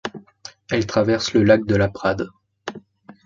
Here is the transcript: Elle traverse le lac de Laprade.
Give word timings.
Elle 0.71 0.87
traverse 0.87 1.31
le 1.35 1.43
lac 1.43 1.63
de 1.63 1.75
Laprade. 1.75 2.27